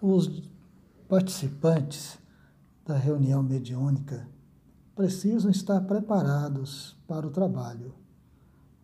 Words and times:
Os 0.00 0.48
participantes 1.08 2.20
da 2.86 2.96
reunião 2.96 3.42
mediúnica 3.42 4.28
precisam 4.94 5.50
estar 5.50 5.80
preparados 5.80 6.96
para 7.08 7.26
o 7.26 7.30
trabalho. 7.30 7.92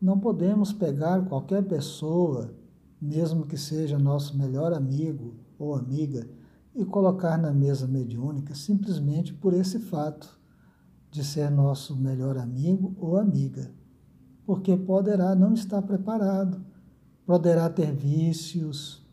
Não 0.02 0.18
podemos 0.18 0.72
pegar 0.72 1.24
qualquer 1.26 1.62
pessoa, 1.62 2.52
mesmo 3.00 3.46
que 3.46 3.56
seja 3.56 3.96
nosso 3.96 4.36
melhor 4.36 4.72
amigo 4.72 5.36
ou 5.56 5.76
amiga, 5.76 6.28
e 6.74 6.84
colocar 6.84 7.38
na 7.38 7.52
mesa 7.52 7.86
mediúnica 7.86 8.52
simplesmente 8.52 9.32
por 9.32 9.54
esse 9.54 9.78
fato 9.78 10.36
de 11.12 11.22
ser 11.22 11.48
nosso 11.48 11.94
melhor 11.94 12.36
amigo 12.36 12.92
ou 12.98 13.16
amiga, 13.16 13.70
porque 14.44 14.76
poderá 14.76 15.36
não 15.36 15.54
estar 15.54 15.80
preparado, 15.82 16.60
poderá 17.24 17.70
ter 17.70 17.94
vícios, 17.94 19.03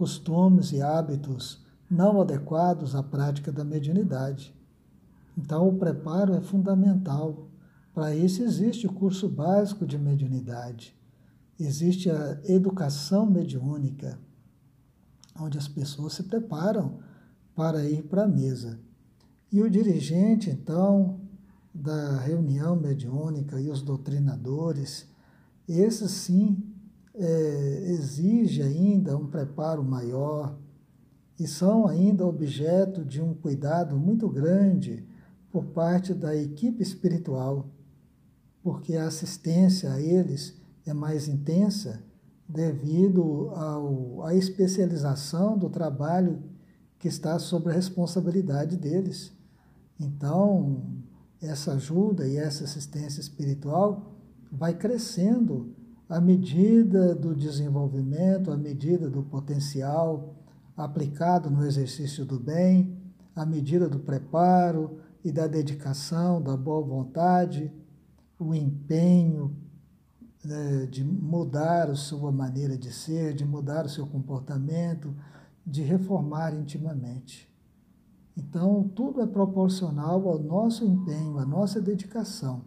costumes 0.00 0.72
e 0.72 0.80
hábitos 0.80 1.62
não 1.90 2.22
adequados 2.22 2.94
à 2.94 3.02
prática 3.02 3.52
da 3.52 3.62
mediunidade. 3.62 4.54
Então, 5.36 5.68
o 5.68 5.76
preparo 5.76 6.32
é 6.32 6.40
fundamental. 6.40 7.50
Para 7.92 8.16
isso, 8.16 8.42
existe 8.42 8.86
o 8.86 8.92
curso 8.94 9.28
básico 9.28 9.84
de 9.84 9.98
mediunidade, 9.98 10.96
existe 11.58 12.08
a 12.08 12.40
educação 12.44 13.26
mediúnica, 13.26 14.18
onde 15.38 15.58
as 15.58 15.68
pessoas 15.68 16.14
se 16.14 16.22
preparam 16.22 17.00
para 17.54 17.84
ir 17.84 18.04
para 18.04 18.24
a 18.24 18.28
mesa. 18.28 18.80
E 19.52 19.60
o 19.60 19.68
dirigente, 19.68 20.48
então, 20.48 21.20
da 21.74 22.20
reunião 22.20 22.74
mediúnica 22.74 23.60
e 23.60 23.68
os 23.68 23.82
doutrinadores, 23.82 25.06
esses 25.68 26.10
sim 26.10 26.56
é, 27.20 27.82
exige 27.90 28.62
ainda 28.62 29.16
um 29.16 29.26
preparo 29.26 29.84
maior 29.84 30.58
e 31.38 31.46
são 31.46 31.86
ainda 31.86 32.26
objeto 32.26 33.04
de 33.04 33.20
um 33.20 33.34
cuidado 33.34 33.96
muito 33.98 34.28
grande 34.28 35.06
por 35.50 35.66
parte 35.66 36.14
da 36.14 36.34
equipe 36.34 36.82
espiritual, 36.82 37.68
porque 38.62 38.96
a 38.96 39.06
assistência 39.06 39.92
a 39.92 40.00
eles 40.00 40.56
é 40.86 40.94
mais 40.94 41.28
intensa 41.28 42.02
devido 42.48 43.50
ao, 43.50 44.22
à 44.24 44.34
especialização 44.34 45.58
do 45.58 45.68
trabalho 45.68 46.42
que 46.98 47.08
está 47.08 47.38
sob 47.38 47.70
a 47.70 47.72
responsabilidade 47.72 48.76
deles. 48.76 49.32
Então, 49.98 50.82
essa 51.40 51.72
ajuda 51.72 52.26
e 52.26 52.36
essa 52.36 52.64
assistência 52.64 53.20
espiritual 53.20 54.14
vai 54.50 54.74
crescendo 54.74 55.74
à 56.10 56.20
medida 56.20 57.14
do 57.14 57.36
desenvolvimento, 57.36 58.50
à 58.50 58.56
medida 58.56 59.08
do 59.08 59.22
potencial 59.22 60.34
aplicado 60.76 61.48
no 61.48 61.64
exercício 61.64 62.24
do 62.24 62.36
bem, 62.36 62.98
à 63.34 63.46
medida 63.46 63.88
do 63.88 64.00
preparo 64.00 64.98
e 65.24 65.30
da 65.30 65.46
dedicação, 65.46 66.42
da 66.42 66.56
boa 66.56 66.84
vontade, 66.84 67.72
o 68.40 68.52
empenho 68.52 69.56
né, 70.44 70.86
de 70.86 71.04
mudar 71.04 71.88
a 71.88 71.94
sua 71.94 72.32
maneira 72.32 72.76
de 72.76 72.92
ser, 72.92 73.32
de 73.32 73.44
mudar 73.44 73.86
o 73.86 73.88
seu 73.88 74.04
comportamento, 74.04 75.14
de 75.64 75.82
reformar 75.82 76.52
intimamente. 76.54 77.48
Então, 78.36 78.90
tudo 78.96 79.20
é 79.20 79.26
proporcional 79.26 80.28
ao 80.28 80.40
nosso 80.40 80.84
empenho, 80.84 81.38
à 81.38 81.46
nossa 81.46 81.80
dedicação. 81.80 82.62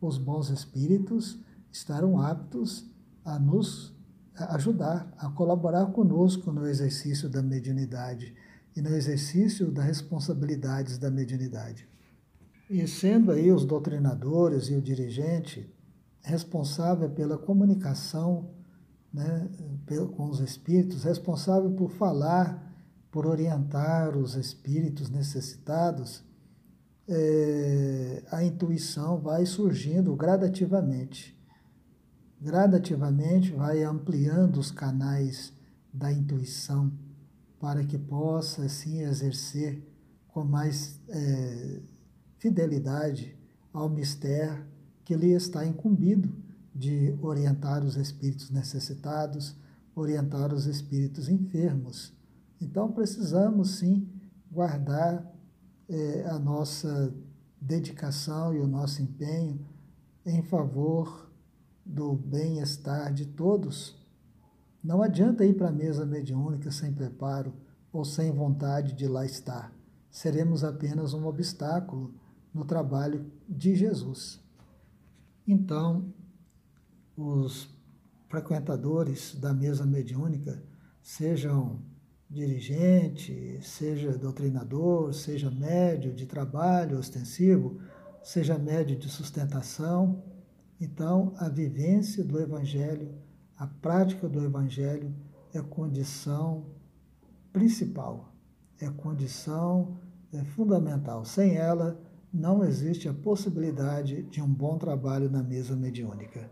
Os 0.00 0.18
bons 0.18 0.50
espíritos 0.50 1.38
estarão 1.76 2.18
aptos 2.18 2.90
a 3.24 3.38
nos 3.38 3.94
ajudar, 4.34 5.12
a 5.18 5.28
colaborar 5.30 5.86
conosco 5.86 6.50
no 6.50 6.66
exercício 6.66 7.28
da 7.28 7.42
mediunidade 7.42 8.34
e 8.74 8.80
no 8.80 8.90
exercício 8.90 9.70
das 9.70 9.84
responsabilidades 9.84 10.98
da 10.98 11.10
mediunidade. 11.10 11.88
E 12.68 12.86
sendo 12.86 13.30
aí 13.30 13.52
os 13.52 13.64
doutrinadores 13.64 14.68
e 14.68 14.74
o 14.74 14.82
dirigente 14.82 15.70
responsável 16.22 17.10
pela 17.10 17.38
comunicação 17.38 18.50
né, 19.12 19.48
com 20.16 20.28
os 20.28 20.40
espíritos, 20.40 21.04
responsável 21.04 21.70
por 21.72 21.90
falar, 21.90 22.74
por 23.10 23.26
orientar 23.26 24.16
os 24.16 24.34
espíritos 24.34 25.08
necessitados, 25.08 26.24
é, 27.08 28.24
a 28.30 28.42
intuição 28.42 29.20
vai 29.20 29.46
surgindo 29.46 30.14
gradativamente 30.16 31.36
gradativamente 32.40 33.52
vai 33.52 33.82
ampliando 33.82 34.58
os 34.58 34.70
canais 34.70 35.52
da 35.92 36.12
intuição 36.12 36.92
para 37.58 37.84
que 37.84 37.98
possa 37.98 38.62
assim 38.62 39.00
exercer 39.00 39.82
com 40.28 40.44
mais 40.44 41.00
é, 41.08 41.80
fidelidade 42.38 43.36
ao 43.72 43.88
mistério 43.88 44.66
que 45.04 45.14
lhe 45.14 45.32
está 45.32 45.64
incumbido 45.64 46.30
de 46.74 47.16
orientar 47.22 47.82
os 47.82 47.96
espíritos 47.96 48.50
necessitados, 48.50 49.56
orientar 49.94 50.52
os 50.52 50.66
espíritos 50.66 51.28
enfermos. 51.28 52.12
Então 52.60 52.92
precisamos 52.92 53.78
sim 53.78 54.08
guardar 54.50 55.32
é, 55.88 56.26
a 56.28 56.38
nossa 56.38 57.14
dedicação 57.60 58.54
e 58.54 58.58
o 58.58 58.66
nosso 58.66 59.00
empenho 59.00 59.64
em 60.24 60.42
favor 60.42 61.30
do 61.86 62.14
bem-estar 62.14 63.14
de 63.14 63.24
todos. 63.24 63.96
Não 64.82 65.02
adianta 65.02 65.44
ir 65.44 65.54
para 65.54 65.68
a 65.68 65.72
mesa 65.72 66.04
mediúnica 66.04 66.70
sem 66.70 66.92
preparo 66.92 67.54
ou 67.92 68.04
sem 68.04 68.32
vontade 68.32 68.92
de 68.92 69.06
lá 69.06 69.24
estar. 69.24 69.72
Seremos 70.10 70.64
apenas 70.64 71.14
um 71.14 71.26
obstáculo 71.26 72.12
no 72.52 72.64
trabalho 72.64 73.30
de 73.48 73.76
Jesus. 73.76 74.40
Então, 75.46 76.12
os 77.16 77.68
frequentadores 78.28 79.34
da 79.36 79.54
mesa 79.54 79.86
mediúnica, 79.86 80.62
sejam 81.00 81.80
dirigente, 82.28 83.60
seja 83.62 84.18
doutrinador, 84.18 85.14
seja 85.14 85.50
médio 85.50 86.12
de 86.12 86.26
trabalho 86.26 86.98
ostensivo, 86.98 87.78
seja 88.22 88.58
médio 88.58 88.98
de 88.98 89.08
sustentação, 89.08 90.24
então, 90.80 91.32
a 91.38 91.48
vivência 91.48 92.22
do 92.22 92.38
Evangelho, 92.38 93.14
a 93.56 93.66
prática 93.66 94.28
do 94.28 94.44
Evangelho 94.44 95.14
é 95.54 95.62
condição 95.62 96.66
principal, 97.52 98.32
é 98.78 98.90
condição 98.90 99.96
é 100.32 100.44
fundamental. 100.44 101.24
Sem 101.24 101.56
ela, 101.56 101.98
não 102.32 102.62
existe 102.62 103.08
a 103.08 103.14
possibilidade 103.14 104.22
de 104.24 104.42
um 104.42 104.52
bom 104.52 104.76
trabalho 104.76 105.30
na 105.30 105.42
mesa 105.42 105.74
mediúnica. 105.74 106.50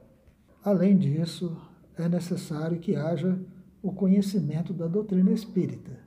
Além 0.65 0.97
disso, 0.97 1.57
é 1.97 2.09
necessário 2.09 2.79
que 2.79 2.97
haja 2.97 3.39
o 3.83 3.93
conhecimento 3.93 4.73
da 4.73 4.87
doutrina 4.87 5.31
espírita. 5.31 5.99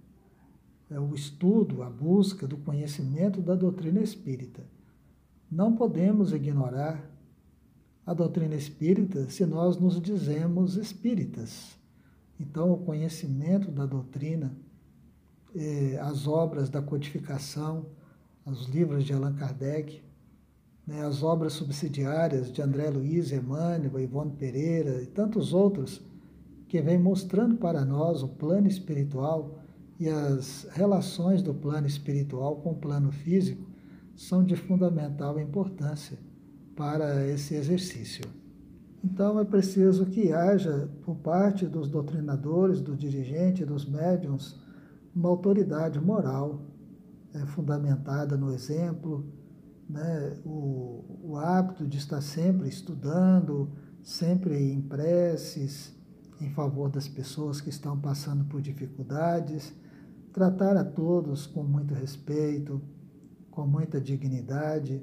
É 0.90 1.00
o 1.00 1.14
estudo, 1.14 1.84
a 1.84 1.90
busca 1.90 2.48
do 2.48 2.58
conhecimento 2.58 3.42
da 3.42 3.54
doutrina 3.54 4.00
espírita. 4.00 4.64
Não 5.52 5.76
podemos 5.76 6.34
ignorar 6.34 7.17
a 8.08 8.14
doutrina 8.14 8.56
espírita 8.56 9.30
se 9.30 9.46
nós 9.46 9.78
nos 9.78 10.00
dizemos 10.00 10.78
espíritas. 10.78 11.78
Então, 12.40 12.72
o 12.72 12.78
conhecimento 12.78 13.70
da 13.70 13.86
doutrina, 13.86 14.56
eh, 15.54 16.00
as 16.02 16.26
obras 16.26 16.70
da 16.70 16.82
codificação, 16.82 17.88
os 18.46 18.66
livros 18.68 19.04
de 19.04 19.12
Allan 19.12 19.34
Kardec, 19.34 20.02
né, 20.86 21.06
as 21.06 21.22
obras 21.22 21.52
subsidiárias 21.52 22.50
de 22.50 22.62
André 22.62 22.90
Luiz, 22.90 23.34
Emmanuel, 23.34 24.00
Ivone 24.00 24.32
Pereira 24.32 25.02
e 25.02 25.08
tantos 25.08 25.54
outros, 25.54 26.02
que 26.70 26.82
vêm 26.82 26.98
mostrando 26.98 27.58
para 27.58 27.84
nós 27.84 28.24
o 28.24 28.30
plano 28.30 28.70
espiritual 28.70 29.60
e 30.00 30.08
as 30.08 30.66
relações 30.72 31.42
do 31.42 31.54
plano 31.54 31.88
espiritual 31.88 32.56
com 32.62 32.72
o 32.72 32.78
plano 32.78 33.12
físico, 33.12 33.68
são 34.16 34.46
de 34.46 34.56
fundamental 34.56 35.38
importância 35.38 36.18
para 36.78 37.26
esse 37.28 37.56
exercício. 37.56 38.24
Então 39.04 39.40
é 39.40 39.44
preciso 39.44 40.06
que 40.06 40.32
haja, 40.32 40.90
por 41.04 41.16
parte 41.16 41.66
dos 41.66 41.90
doutrinadores, 41.90 42.80
do 42.80 42.96
dirigente, 42.96 43.66
dos 43.66 43.86
médiums, 43.86 44.60
uma 45.14 45.28
autoridade 45.28 46.00
moral 46.00 46.62
é, 47.34 47.40
fundamentada 47.48 48.38
no 48.38 48.54
exemplo, 48.54 49.26
né, 49.90 50.38
o, 50.46 51.04
o 51.24 51.38
hábito 51.38 51.88
de 51.88 51.98
estar 51.98 52.22
sempre 52.22 52.70
estudando, 52.70 53.72
sempre 54.04 54.72
em 54.72 54.80
preces, 54.80 55.96
em 56.40 56.52
favor 56.52 56.90
das 56.90 57.08
pessoas 57.08 57.60
que 57.60 57.70
estão 57.70 58.00
passando 58.00 58.46
por 58.46 58.62
dificuldades, 58.62 59.74
tratar 60.32 60.78
a 60.78 60.84
todos 60.84 61.48
com 61.48 61.64
muito 61.64 61.96
respeito, 61.96 62.80
com 63.50 63.66
muita 63.66 64.00
dignidade 64.00 65.02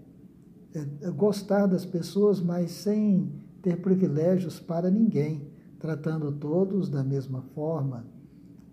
gostar 1.14 1.66
das 1.66 1.84
pessoas, 1.84 2.40
mas 2.40 2.70
sem 2.70 3.32
ter 3.62 3.80
privilégios 3.80 4.58
para 4.58 4.90
ninguém, 4.90 5.48
tratando 5.78 6.32
todos 6.32 6.88
da 6.88 7.04
mesma 7.04 7.42
forma, 7.54 8.06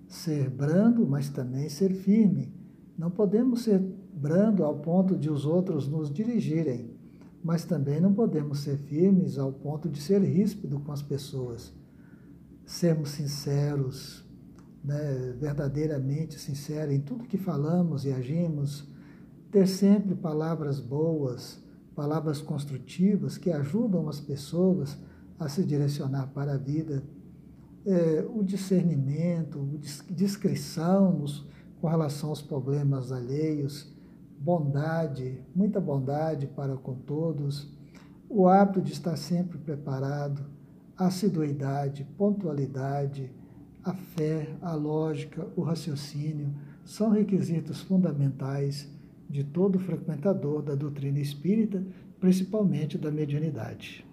ser 0.08 0.50
brando, 0.50 1.08
mas 1.08 1.30
também 1.30 1.70
ser 1.70 1.94
firme. 1.94 2.54
Não 2.98 3.10
podemos 3.10 3.64
ser 3.64 3.80
brando 4.14 4.64
ao 4.64 4.80
ponto 4.80 5.18
de 5.18 5.30
os 5.30 5.46
outros 5.46 5.88
nos 5.88 6.12
dirigirem, 6.12 6.92
mas 7.44 7.66
também 7.66 8.00
não 8.00 8.14
podemos 8.14 8.60
ser 8.60 8.78
firmes 8.78 9.38
ao 9.38 9.52
ponto 9.52 9.90
de 9.90 10.02
ser 10.02 10.22
ríspido 10.22 10.80
com 10.80 10.92
as 10.92 11.02
pessoas. 11.02 11.74
Sermos 12.66 13.10
sinceros, 13.12 14.26
né, 14.84 15.36
verdadeiramente 15.40 16.40
sinceros 16.40 16.94
em 16.94 17.00
tudo 17.00 17.26
que 17.26 17.38
falamos 17.38 18.06
e 18.06 18.12
agimos, 18.12 18.88
ter 19.52 19.68
sempre 19.68 20.16
palavras 20.16 20.80
boas, 20.80 21.62
palavras 21.96 22.42
construtivas 22.42 23.38
que 23.38 23.52
ajudam 23.52 24.08
as 24.08 24.20
pessoas 24.20 24.98
a 25.40 25.50
se 25.50 25.64
direcionar 25.64 26.28
para 26.28 26.54
a 26.54 26.58
vida, 26.58 27.04
é, 27.86 28.26
o 28.34 28.44
discernimento, 28.44 29.80
discrição 30.10 31.12
nos, 31.14 31.48
com 31.80 31.88
relação 31.88 32.30
aos 32.30 32.42
problemas 32.42 33.12
alheios, 33.12 33.92
bondade, 34.40 35.44
muita 35.56 35.80
bondade 35.80 36.48
para 36.48 36.76
com 36.78 36.94
todos, 36.94 37.76
o 38.30 38.48
hábito 38.48 38.82
de 38.82 38.94
estar 38.94 39.16
sempre 39.18 39.58
preparado, 39.58 40.46
assiduidade, 40.96 42.08
pontualidade, 42.18 43.32
a 43.84 43.94
fé, 43.94 44.56
a 44.62 44.76
lógica, 44.76 45.48
o 45.56 45.62
raciocínio 45.62 46.54
são 46.86 47.10
requisitos 47.10 47.82
fundamentais 47.82 48.88
de 49.32 49.44
todo 49.44 49.80
frequentador 49.80 50.62
da 50.62 50.76
doutrina 50.76 51.20
espírita, 51.20 51.82
principalmente 52.20 52.98
da 52.98 53.10
mediunidade. 53.10 54.06